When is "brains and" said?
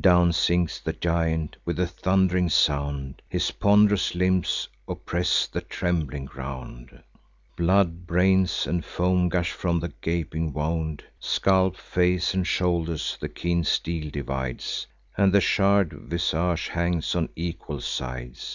8.04-8.84